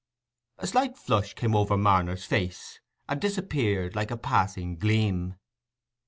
[0.57, 5.35] A slight flush came over Marner's face, and disappeared, like a passing gleam.